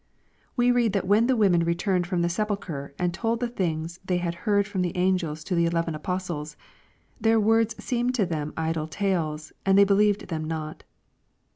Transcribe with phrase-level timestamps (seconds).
[0.55, 4.17] We read that when the women returned from the sepulchre and told the things they
[4.17, 6.57] had heard from the angels to the eleven apostles,"
[7.21, 10.85] their words seemed to them idle tales, and they believed them not."